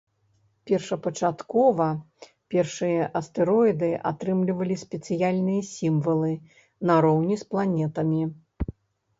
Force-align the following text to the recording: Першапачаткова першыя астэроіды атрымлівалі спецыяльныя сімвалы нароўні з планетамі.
Першапачаткова 0.69 1.89
першыя 2.55 3.03
астэроіды 3.19 3.91
атрымлівалі 4.13 4.75
спецыяльныя 4.85 5.61
сімвалы 5.77 6.33
нароўні 6.93 7.35
з 7.43 7.53
планетамі. 7.53 8.23